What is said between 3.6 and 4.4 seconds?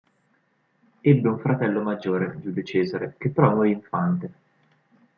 infante.